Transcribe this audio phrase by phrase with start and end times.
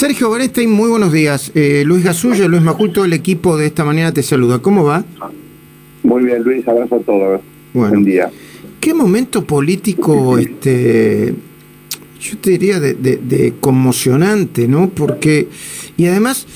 [0.00, 1.52] Sergio Borestein, muy buenos días.
[1.54, 4.58] Eh, Luis Gasullo, Luis Majul, todo el equipo de esta manera te saluda.
[4.60, 5.04] ¿Cómo va?
[6.02, 7.42] Muy bien, Luis, abrazo a todos.
[7.74, 8.30] Buen día.
[8.80, 11.34] ¿Qué momento político, este,
[12.18, 14.88] yo te diría, de, conmocionante, ¿no?
[14.88, 15.48] Porque,
[15.98, 16.46] y además,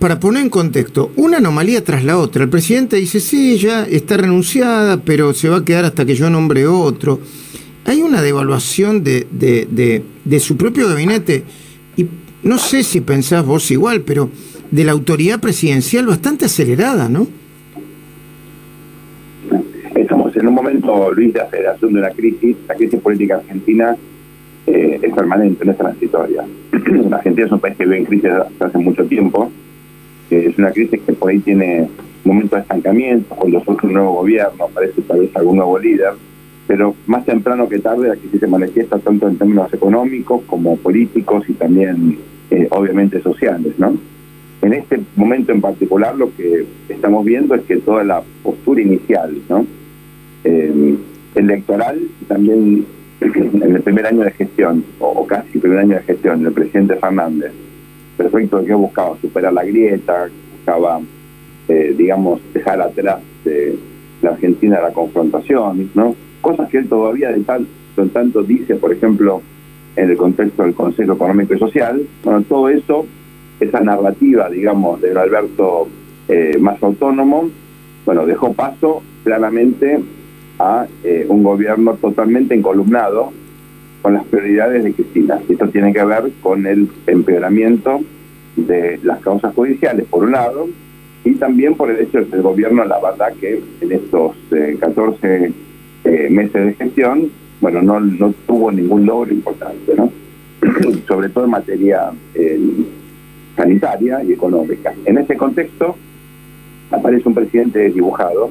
[0.00, 2.42] para poner en contexto, una anomalía tras la otra.
[2.42, 6.28] El presidente dice, sí, ya está renunciada, pero se va a quedar hasta que yo
[6.28, 7.20] nombre otro.
[7.84, 11.44] Hay una devaluación de, de, de su propio gabinete,
[11.96, 12.06] y
[12.48, 14.30] no sé si pensás vos igual, pero
[14.70, 17.26] de la autoridad presidencial bastante acelerada, ¿no?
[20.38, 22.56] en un momento, Luis, de aceleración de una crisis.
[22.68, 23.96] La crisis política argentina
[24.66, 26.44] eh, es permanente, no es transitoria.
[27.10, 28.30] Argentina es un país que vive en crisis
[28.60, 29.50] hace mucho tiempo.
[30.30, 31.88] es una crisis que por ahí tiene
[32.24, 36.12] momentos de estancamiento, cuando surge un nuevo gobierno, aparece tal vez algún nuevo líder,
[36.66, 41.44] pero más temprano que tarde la crisis se manifiesta tanto en términos económicos como políticos
[41.48, 42.18] y también,
[42.50, 43.96] eh, obviamente, sociales, ¿no?
[44.60, 49.36] En este momento en particular lo que estamos viendo es que toda la postura inicial,
[49.48, 49.64] ¿no?
[50.44, 50.96] eh,
[51.34, 52.86] electoral también
[53.20, 57.52] en el primer año de gestión, o, casi primer año de gestión, del presidente Fernández,
[58.16, 61.00] perfecto que buscaba superar la grieta, buscaba,
[61.68, 63.76] eh, digamos, dejar atrás de
[64.22, 66.14] la Argentina la confrontación, ¿no?
[66.40, 67.66] Cosas que él todavía de tal,
[68.12, 69.42] tanto dice, por ejemplo,
[69.98, 72.06] en el contexto del Consejo Económico y Social.
[72.22, 73.04] Bueno, todo eso,
[73.58, 75.88] esa narrativa, digamos, de Alberto
[76.28, 77.50] eh, más autónomo,
[78.06, 79.98] bueno, dejó paso claramente
[80.58, 83.32] a eh, un gobierno totalmente encolumnado
[84.00, 85.40] con las prioridades de Cristina.
[85.48, 88.00] Esto tiene que ver con el empeoramiento
[88.56, 90.68] de las causas judiciales, por un lado,
[91.24, 94.36] y también por el hecho de que el gobierno, la verdad que en estos
[94.78, 95.52] 14 eh,
[96.04, 97.30] eh, meses de gestión,
[97.60, 100.12] bueno, no, no tuvo ningún logro importante, ¿no?
[101.08, 102.10] sobre todo en materia
[103.56, 104.94] sanitaria y económica.
[105.04, 105.96] En ese contexto
[106.90, 108.50] aparece un presidente dibujado,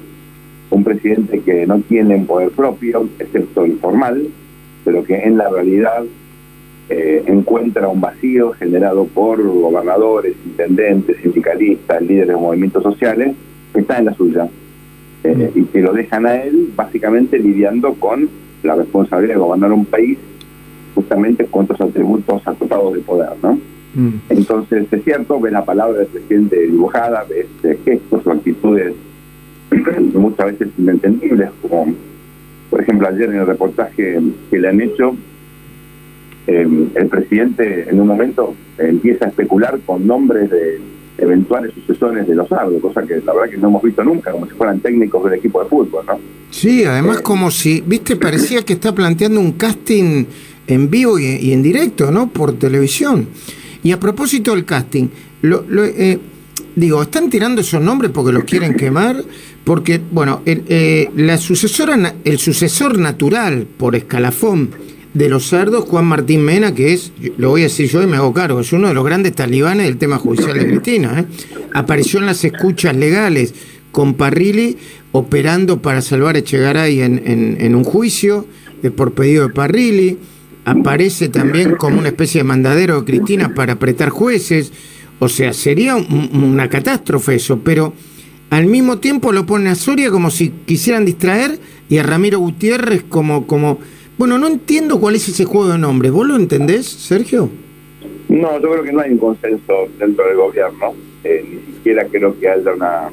[0.70, 4.28] un presidente que no tiene un poder propio, excepto el formal,
[4.84, 6.04] pero que en la realidad
[6.90, 13.36] eh, encuentra un vacío generado por gobernadores, intendentes, sindicalistas, líderes de movimientos sociales,
[13.74, 14.48] que está en la suya.
[15.24, 18.30] Eh, y que lo dejan a él básicamente lidiando con
[18.64, 20.18] la responsabilidad de gobernar un país
[20.96, 23.60] justamente con otros atributos acotados de poder, ¿no?
[23.94, 24.14] Mm.
[24.30, 28.94] Entonces, es cierto, ve la palabra del presidente dibujada, ve gestos o actitudes
[30.14, 31.94] muchas veces inentendibles, como
[32.70, 34.20] por ejemplo ayer en el reportaje
[34.50, 35.16] que le han hecho,
[36.48, 40.80] em, el presidente en un momento empieza a especular con nombres de
[41.18, 44.46] eventuales sucesores de los árboles, cosa que la verdad que no hemos visto nunca, como
[44.46, 46.20] si fueran técnicos del equipo de fútbol, ¿no?
[46.52, 50.26] Sí, además eh, como si, viste, parecía que está planteando un casting
[50.68, 52.30] en vivo y, en directo, ¿no?
[52.30, 53.28] Por televisión.
[53.84, 55.08] Y a propósito del casting,
[55.42, 56.20] lo, eh,
[56.76, 59.24] digo, ¿están tirando esos nombres porque los quieren quemar?
[59.64, 64.70] Porque, bueno, el, eh, la sucesora, el sucesor natural por escalafón
[65.18, 68.18] de los cerdos, Juan Martín Mena, que es, lo voy a decir yo y me
[68.18, 71.20] hago cargo, es uno de los grandes talibanes del tema judicial de Cristina.
[71.20, 71.26] ¿eh?
[71.74, 73.56] Apareció en las escuchas legales
[73.92, 74.78] con Parrilli
[75.14, 78.46] operando para salvar a Echegaray en, en, un juicio
[78.84, 80.20] eh, por pedido de Parrilli.
[80.66, 84.72] Aparece también como una especie de mandadero de Cristina para apretar jueces.
[85.18, 87.94] O sea, sería una catástrofe eso, pero
[88.52, 93.04] al mismo tiempo lo ponen a Soria como si quisieran distraer y a Ramiro Gutiérrez
[93.10, 93.80] como, como...
[94.18, 96.12] Bueno, no entiendo cuál es ese juego de nombres.
[96.12, 97.50] ¿Vos lo entendés, Sergio?
[98.30, 100.94] No, yo creo que no hay un consenso dentro del gobierno.
[101.24, 103.10] Eh, ni siquiera creo que haya una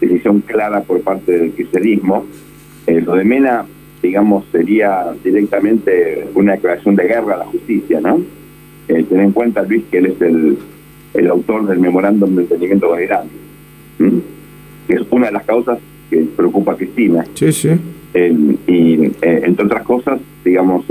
[0.00, 2.26] decisión clara por parte del kirchnerismo.
[2.86, 3.66] Eh, lo de Mena,
[4.02, 8.20] digamos, sería directamente una declaración de guerra a la justicia, ¿no?
[8.88, 10.58] Eh, ten en cuenta, Luis, que él es el,
[11.14, 13.28] el autor del memorándum de entendimiento con Irán
[14.86, 15.78] que es una de las causas
[16.10, 17.24] que preocupa a Cristina.
[17.34, 17.70] Sí, sí.
[18.14, 20.20] y eh, entre otras cosas,
[20.50, 20.86] digamos,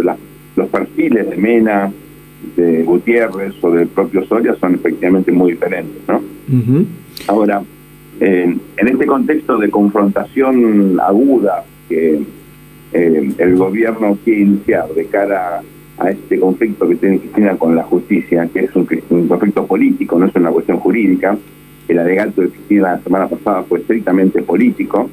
[0.56, 1.92] los perfiles de Mena,
[2.56, 6.22] de Gutiérrez o del propio Soria son efectivamente muy diferentes, ¿no?
[7.28, 7.64] Ahora,
[8.20, 12.22] en este contexto de confrontación aguda que
[12.94, 15.62] eh, el gobierno quiere iniciar de cara
[15.98, 20.20] a este conflicto que tiene Cristina con la justicia, que es un, un conflicto político,
[20.20, 21.38] no es una cuestión jurídica,
[21.88, 25.10] el alegato de Cristina la semana pasada fue estrictamente político,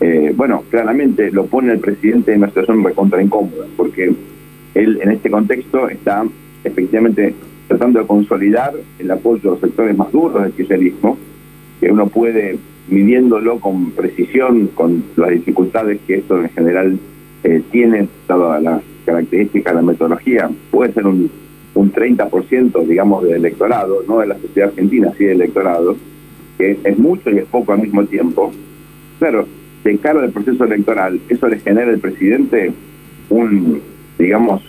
[0.00, 4.12] eh, bueno, claramente lo pone el presidente en una situación recontra incómoda, porque
[4.74, 6.24] él en este contexto está
[6.64, 7.34] efectivamente
[7.66, 11.18] tratando de consolidar el apoyo de los sectores más duros del kirchnerismo,
[11.80, 12.58] que uno puede,
[12.88, 16.98] midiéndolo con precisión, con las dificultades que esto en general
[17.44, 21.30] eh, tiene, todas las características la metodología, puede ser un
[21.78, 25.96] un 30%, digamos, del electorado, no de la sociedad argentina, sí del electorado,
[26.56, 28.50] que es mucho y es poco al mismo tiempo.
[29.20, 29.46] Claro,
[29.84, 32.72] de cara del proceso electoral, eso le genera al presidente
[33.30, 33.80] un,
[34.18, 34.62] digamos,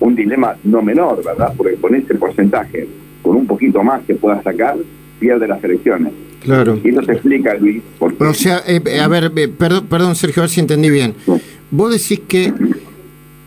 [0.00, 1.52] un dilema no menor, ¿verdad?
[1.56, 2.88] Porque con ese porcentaje,
[3.22, 4.76] con un poquito más que pueda sacar,
[5.18, 6.12] pierde las elecciones.
[6.42, 6.78] Claro.
[6.82, 7.82] Y eso se explica, Luis.
[7.98, 8.24] Porque...
[8.24, 11.14] O sea, eh, a ver, eh, perdón, perdón, Sergio, a ver si entendí bien.
[11.70, 12.52] Vos decís que,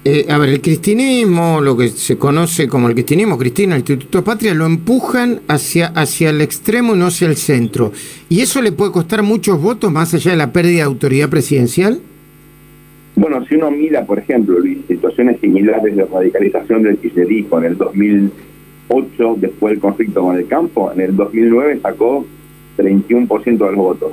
[0.05, 4.21] eh, a ver, el cristinismo, lo que se conoce como el cristinismo, Cristina, el Instituto
[4.21, 7.93] Patria, lo empujan hacia, hacia el extremo y no hacia el centro.
[8.27, 12.01] ¿Y eso le puede costar muchos votos más allá de la pérdida de autoridad presidencial?
[13.15, 14.57] Bueno, si uno mira, por ejemplo,
[14.87, 20.91] situaciones similares de radicalización del kirchnerismo en el 2008, después del conflicto con el campo,
[20.91, 22.25] en el 2009 sacó
[22.77, 24.11] 31% de los votos.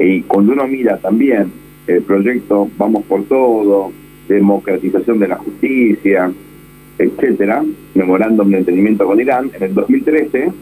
[0.00, 1.50] Y cuando uno mira también
[1.86, 3.90] el proyecto Vamos por Todo,
[4.34, 6.30] democratización de la justicia,
[6.98, 7.64] etcétera,
[7.94, 10.52] memorándum de entendimiento con Irán, en el 2013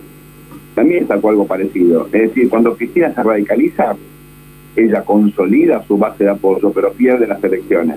[0.75, 2.07] también sacó algo parecido.
[2.13, 3.97] Es decir, cuando Cristina se radicaliza,
[4.77, 7.97] ella consolida su base de apoyo, pero pierde las elecciones.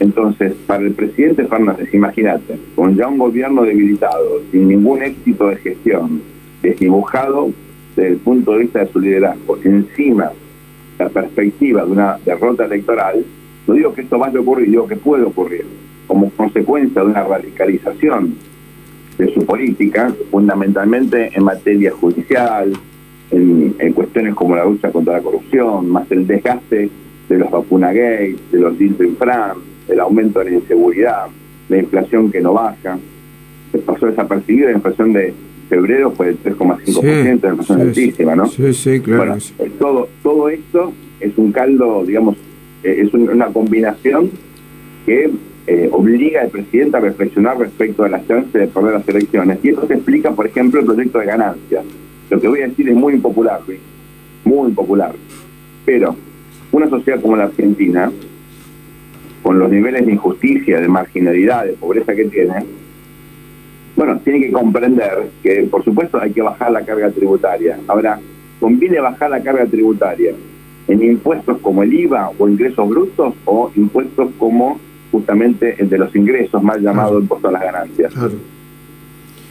[0.00, 5.56] Entonces, para el presidente Fernández, imagínate, con ya un gobierno debilitado, sin ningún éxito de
[5.56, 6.22] gestión,
[6.60, 7.50] desdibujado
[7.94, 10.32] desde el punto de vista de su liderazgo, encima
[10.98, 13.24] la perspectiva de una derrota electoral,
[13.68, 15.66] no digo que esto vaya a ocurrir, digo que puede ocurrir,
[16.06, 18.34] como consecuencia de una radicalización
[19.18, 22.72] de su política, fundamentalmente en materia judicial,
[23.30, 26.88] en, cuestiones como la lucha contra la corrupción, más el desgaste
[27.28, 31.26] de los vacuna gay, de los deals infran, el aumento de la inseguridad,
[31.68, 32.98] la inflación que no baja.
[33.70, 35.34] Se pasó desapercibida la inflación de
[35.68, 38.46] febrero fue el 3,5%, de inflación altísima, ¿no?
[38.46, 39.36] Sí, sí, claro.
[39.58, 42.36] Eh, todo, todo esto es un caldo, digamos,
[42.82, 44.30] es una combinación
[45.06, 45.30] que
[45.66, 49.58] eh, obliga al presidente a reflexionar respecto a las chances de perder las elecciones.
[49.62, 51.84] Y eso se explica, por ejemplo, el proyecto de ganancias.
[52.30, 53.80] Lo que voy a decir es muy impopular, Luis,
[54.44, 55.14] muy impopular.
[55.84, 56.16] Pero
[56.72, 58.10] una sociedad como la Argentina,
[59.42, 62.64] con los niveles de injusticia, de marginalidad, de pobreza que tiene,
[63.96, 67.78] bueno, tiene que comprender que, por supuesto, hay que bajar la carga tributaria.
[67.88, 68.20] Ahora,
[68.60, 70.32] ¿conviene bajar la carga tributaria
[70.88, 74.80] en impuestos como el IVA o ingresos brutos o impuestos como
[75.12, 78.12] justamente el de los ingresos, más llamado impuesto a las ganancias?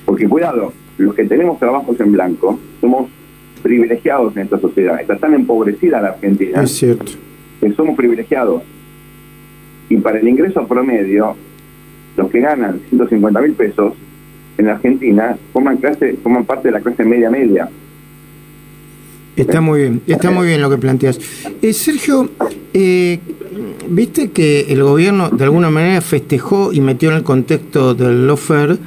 [0.06, 3.10] Porque cuidado, los que tenemos trabajos en blanco somos
[3.62, 5.00] privilegiados en esta sociedad.
[5.00, 6.64] Está tan empobrecida la Argentina.
[6.64, 7.12] Es cierto.
[7.60, 8.64] Que somos privilegiados.
[9.90, 11.36] Y para el ingreso promedio,
[12.16, 13.94] los que ganan 150 mil pesos
[14.58, 17.70] en Argentina forman, clase, forman parte de la clase media-media.
[19.38, 21.20] Está muy bien, está muy bien lo que planteas.
[21.62, 22.32] Eh, Sergio,
[22.74, 23.20] eh,
[23.88, 28.78] viste que el gobierno de alguna manera festejó y metió en el contexto del lawfare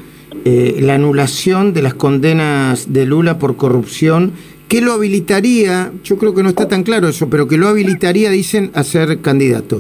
[0.44, 4.32] eh, la anulación de las condenas de Lula por corrupción,
[4.66, 8.28] que lo habilitaría, yo creo que no está tan claro eso, pero que lo habilitaría,
[8.30, 9.78] dicen, a ser candidato.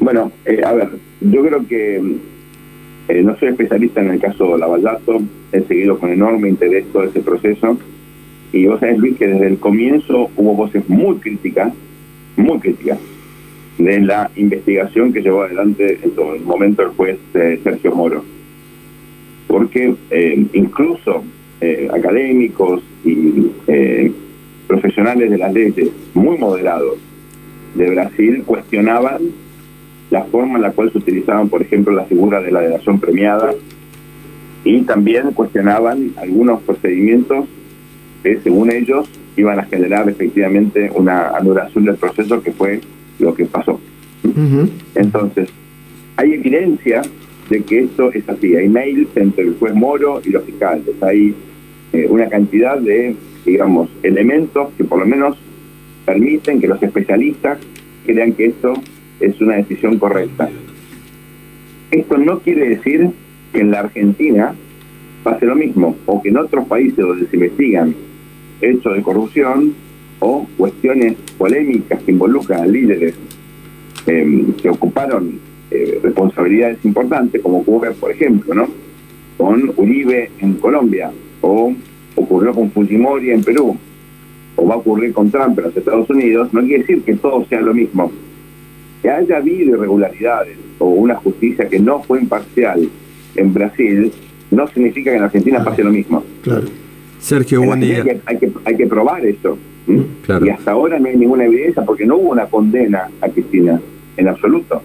[0.00, 0.32] Bueno,
[0.64, 0.90] a ver,
[1.22, 2.18] yo creo que
[3.08, 5.20] eh, no soy especialista en el caso Lavallato,
[5.52, 7.78] he seguido con enorme interés todo ese proceso
[8.52, 11.72] y vos sabés, Luis, que desde el comienzo hubo voces muy críticas,
[12.36, 12.98] muy críticas,
[13.78, 18.24] de la investigación que llevó adelante en todo el momento el juez eh, Sergio Moro.
[19.46, 21.22] Porque eh, incluso
[21.90, 23.50] académicos y
[24.66, 26.98] profesionales de las leyes muy moderados
[27.74, 29.22] de Brasil cuestionaban
[30.10, 33.52] la forma en la cual se utilizaban, por ejemplo, la figura de la delación premiada
[34.64, 37.46] y también cuestionaban algunos procedimientos
[38.22, 42.80] que, según ellos, iban a generar efectivamente una anulación del proceso que fue
[43.18, 43.80] lo que pasó.
[44.94, 45.48] Entonces,
[46.16, 47.02] hay evidencia
[47.48, 48.56] de que esto es así.
[48.56, 51.00] Hay mails entre el juez Moro y los fiscales.
[51.02, 51.34] Hay
[51.92, 55.36] eh, una cantidad de, digamos, elementos que por lo menos
[56.04, 57.58] permiten que los especialistas
[58.04, 58.74] crean que esto
[59.20, 60.48] es una decisión correcta.
[61.90, 63.10] Esto no quiere decir
[63.52, 64.54] que en la Argentina
[65.22, 67.94] pase lo mismo, o que en otros países donde se investigan
[68.60, 69.74] hechos de corrupción
[70.20, 73.14] o cuestiones polémicas que involucran a líderes
[74.06, 78.68] Em, que ocuparon eh, responsabilidades importantes, como ocurre, por ejemplo, ¿no?
[79.36, 81.72] con Uribe en Colombia, o
[82.14, 83.76] ocurrió con Fujimori en Perú,
[84.54, 87.44] o va a ocurrir con Trump en los Estados Unidos, no quiere decir que todo
[87.46, 88.12] sea lo mismo.
[89.06, 92.88] Que haya habido irregularidades o una justicia que no fue imparcial
[93.36, 94.10] en Brasil,
[94.50, 96.24] no significa que en Argentina pase lo mismo.
[96.42, 96.64] Claro.
[97.20, 97.98] Sergio, buen día.
[98.26, 99.56] Hay que, hay que, probar eso.
[99.86, 103.80] Y hasta ahora no hay ninguna evidencia porque no hubo una condena a Cristina
[104.16, 104.82] en absoluto.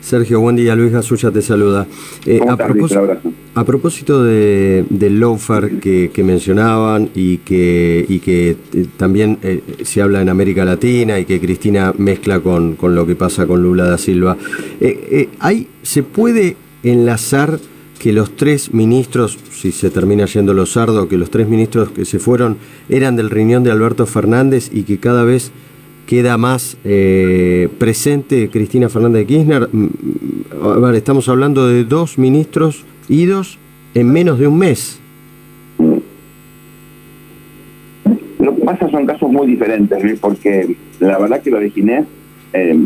[0.00, 0.74] Sergio, buen día.
[0.74, 1.86] Luis Gasulla te saluda.
[2.26, 3.18] Eh, a, propósito,
[3.54, 9.62] a, propósito, de, del lawfare que, que, mencionaban y que, y que eh, también eh,
[9.82, 13.62] se habla en América Latina y que Cristina mezcla con, con lo que pasa con
[13.62, 14.36] Lula da Silva,
[15.38, 17.60] ¿hay, ¿se puede enlazar
[17.98, 22.06] que los tres ministros, si se termina yendo los sardos, que los tres ministros que
[22.06, 22.56] se fueron
[22.88, 25.52] eran del riñón de Alberto Fernández y que cada vez
[26.10, 29.68] queda más eh, presente Cristina Fernández de Kirchner.
[29.70, 33.60] Mm, mm, a ver, estamos hablando de dos ministros idos
[33.94, 35.00] en menos de un mes.
[38.40, 42.06] Lo que pasa son casos muy diferentes, porque la verdad que lo de Ginés
[42.54, 42.76] eh,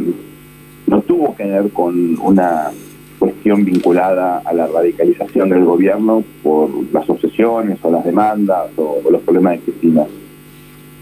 [0.86, 2.72] no tuvo que ver con una
[3.18, 9.22] cuestión vinculada a la radicalización del gobierno por las obsesiones o las demandas o los
[9.22, 10.04] problemas de Cristina.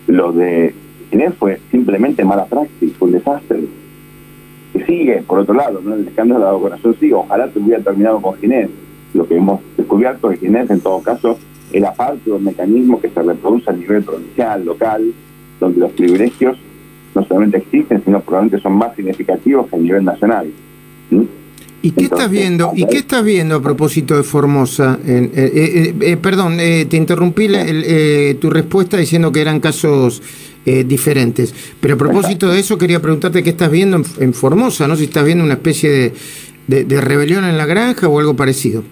[0.06, 0.81] Lo de
[1.12, 3.60] Ginés fue simplemente mala praxis, fue un desastre.
[4.72, 5.94] Que sigue, por otro lado, ¿no?
[5.94, 7.12] el escándalo de la vacunación sigue.
[7.12, 8.70] Ojalá te hubiera terminado con Ginés.
[9.12, 11.38] Lo que hemos descubierto es que Ginés, en todo caso,
[11.70, 15.12] era parte de un mecanismo que se reproduce a nivel provincial, local,
[15.60, 16.56] donde los privilegios
[17.14, 20.50] no solamente existen, sino probablemente son más significativos que a nivel nacional.
[21.82, 22.72] ¿Y qué estás viendo?
[22.74, 24.98] ¿Y qué estás viendo a propósito de Formosa?
[25.04, 27.48] Eh, eh, eh, perdón, te interrumpí
[28.40, 30.22] tu respuesta diciendo que eran casos
[30.64, 31.52] eh, diferentes.
[31.80, 34.94] Pero a propósito de eso, quería preguntarte qué estás viendo en, Formosa, ¿no?
[34.94, 36.14] Si estás viendo una especie
[36.68, 38.84] de, de, rebelión en la granja o algo parecido.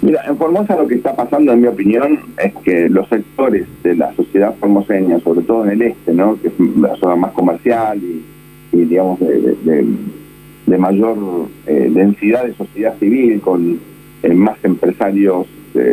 [0.00, 3.94] Mira, en Formosa lo que está pasando, en mi opinión, es que los sectores de
[3.94, 6.40] la sociedad formoseña, sobre todo en el este, ¿no?
[6.40, 8.24] que es la zona más comercial y,
[8.72, 11.18] digamos, de, mayor
[11.66, 13.78] eh, densidad de sociedad civil, con
[14.22, 15.46] eh, más empresarios,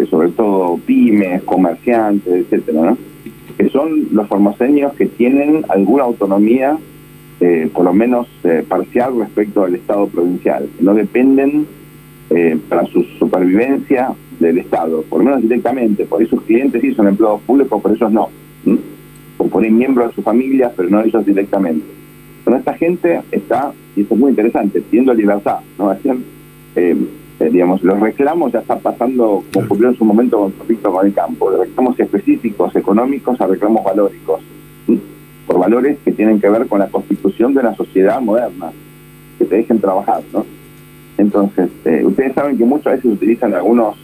[0.10, 3.13] sobre todo pymes, comerciantes, etcétera, ¿no?
[3.58, 6.78] Que son los formoseños que tienen alguna autonomía,
[7.40, 11.66] eh, por lo menos eh, parcial, respecto al Estado provincial, no dependen
[12.30, 17.08] eh, para su supervivencia del Estado, por lo menos directamente, por esos clientes sí son
[17.08, 18.30] empleados públicos, por ellos no,
[19.38, 21.86] o por miembros de su familia, pero no ellos directamente.
[22.44, 25.92] Pero esta gente está, y esto es muy interesante, pidiendo libertad, ¿no?
[27.44, 31.06] Eh, digamos, los reclamos ya están pasando, como ocurrió en su momento con conflicto con
[31.06, 34.42] el campo, de reclamos específicos, económicos a reclamos valóricos,
[35.46, 38.72] por valores que tienen que ver con la constitución de una sociedad moderna,
[39.38, 40.46] que te dejen trabajar, ¿no?
[41.18, 43.98] Entonces, eh, ustedes saben que muchas veces utilizan algunos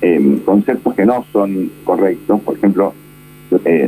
[0.00, 2.94] eh, conceptos que no son correctos, por ejemplo,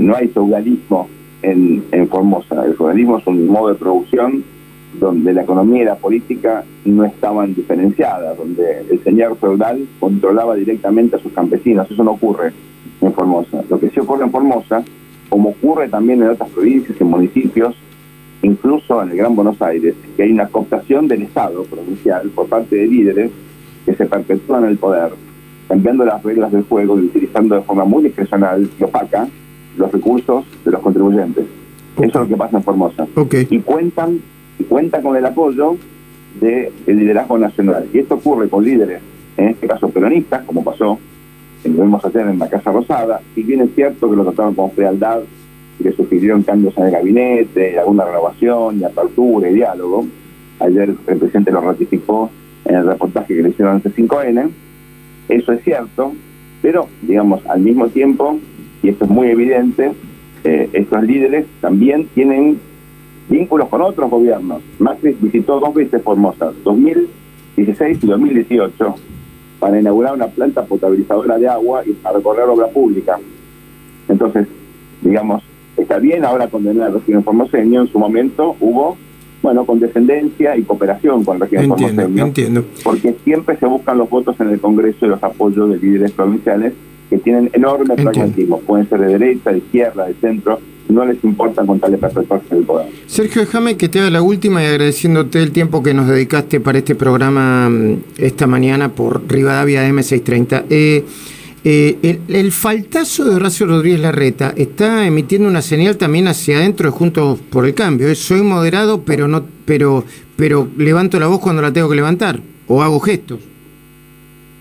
[0.01, 1.09] no hay feudalismo
[1.43, 4.45] en, en Formosa, el feudalismo es un modo de producción
[4.99, 11.17] donde la economía y la política no estaban diferenciadas, donde el señor feudal controlaba directamente
[11.17, 11.91] a sus campesinos.
[11.91, 12.53] Eso no ocurre
[13.01, 13.63] en Formosa.
[13.69, 14.83] Lo que sí ocurre en Formosa,
[15.29, 17.75] como ocurre también en otras provincias y municipios,
[18.43, 22.77] incluso en el Gran Buenos Aires, que hay una cooptación del Estado provincial por parte
[22.77, 23.31] de líderes
[23.85, 25.11] que se perpetúan el poder,
[25.69, 29.29] cambiando las reglas del juego y utilizando de forma muy discrecional y opaca
[29.77, 31.45] los recursos de los contribuyentes.
[31.97, 33.07] Eso es lo que pasa en Formosa.
[33.51, 34.21] Y cuentan
[34.59, 35.77] y cuenta con el apoyo
[36.41, 37.87] del liderazgo nacional.
[37.93, 39.01] Y esto ocurre con líderes,
[39.37, 40.99] en este caso peronistas, como pasó,
[41.63, 44.55] que lo vemos hacer en la Casa Rosada, y bien es cierto que lo trataron
[44.55, 45.21] con frialdad,
[45.83, 50.07] que sugirieron cambios en el gabinete, alguna renovación, y apertura y diálogo.
[50.59, 52.31] Ayer el presidente lo ratificó
[52.65, 54.51] en el reportaje que le hicieron en C5N.
[55.29, 56.13] Eso es cierto,
[56.63, 58.39] pero, digamos, al mismo tiempo,
[58.83, 59.93] y esto es muy evidente,
[60.45, 62.59] eh, estos líderes también tienen
[63.29, 64.63] vínculos con otros gobiernos.
[64.79, 68.95] Macri visitó dos veces Formosa, 2016 y 2018,
[69.59, 73.19] para inaugurar una planta potabilizadora de agua y para recorrer obra pública.
[74.09, 74.47] Entonces,
[75.03, 75.43] digamos,
[75.77, 78.97] está bien ahora condenar al régimen formoseño, en su momento hubo,
[79.43, 82.65] bueno, condescendencia y cooperación con el régimen entiendo, Entiendo.
[82.85, 86.73] Porque siempre se buscan los votos en el Congreso y los apoyos de líderes provinciales
[87.11, 91.65] que tienen enorme pragmatismo, pueden ser de derecha, de izquierda, de centro, no les importa
[91.65, 92.87] contarle perpetuarse el poder.
[93.07, 96.79] Sergio, déjame que te haga la última y agradeciéndote el tiempo que nos dedicaste para
[96.79, 100.65] este programa mm, esta mañana por Rivadavia M630.
[100.71, 101.05] Eh,
[101.65, 106.97] eh, el, faltazo de Horacio Rodríguez Larreta está emitiendo una señal también hacia adentro de
[106.97, 108.15] Juntos por el Cambio.
[108.15, 110.05] soy moderado, pero no, pero,
[110.37, 113.41] pero levanto la voz cuando la tengo que levantar o hago gestos.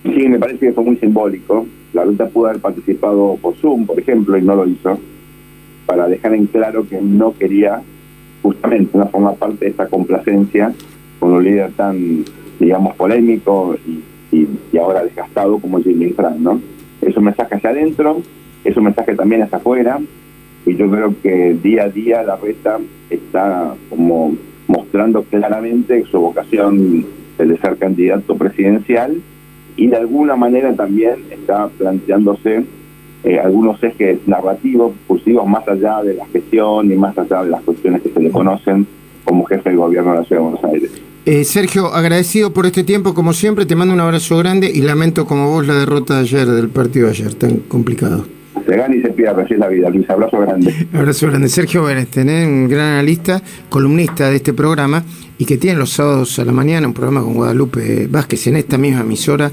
[0.04, 1.68] Sí, me parece que fue muy simbólico.
[1.94, 5.00] La ruta pudo haber participado por Zoom, por ejemplo, y no lo hizo
[5.86, 7.82] para dejar en claro que no quería
[8.42, 10.74] justamente no formar parte de esta complacencia
[11.20, 12.24] con un líder tan,
[12.60, 14.04] digamos, polémico y,
[14.78, 16.60] ahora desgastado como Jimmy Frank, ¿no?
[17.02, 18.22] Es un mensaje hacia adentro,
[18.64, 20.00] es un mensaje también hacia afuera,
[20.66, 22.78] y yo creo que día a día la reta
[23.10, 24.36] está como
[24.68, 27.06] mostrando claramente su vocación
[27.38, 29.22] de ser candidato presidencial
[29.76, 32.66] y de alguna manera también está planteándose
[33.24, 37.62] eh, algunos ejes narrativos, discursivos, más allá de la gestión y más allá de las
[37.62, 38.86] cuestiones que se le conocen
[39.24, 40.92] como jefe del gobierno de la Ciudad de Buenos Aires.
[41.26, 45.26] Eh, Sergio, agradecido por este tiempo, como siempre, te mando un abrazo grande y lamento
[45.26, 48.26] como vos la derrota de ayer, del partido de ayer, tan complicado.
[48.64, 50.08] Se gana y se pierde, así es la vida, Luis.
[50.08, 50.74] Abrazo grande.
[50.94, 51.50] abrazo grande.
[51.50, 55.04] Sergio Beresten, un gran analista, columnista de este programa
[55.38, 58.78] y que tiene los sábados a la mañana un programa con Guadalupe Vázquez en esta
[58.78, 59.52] misma emisora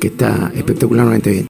[0.00, 1.38] que está espectacularmente bien.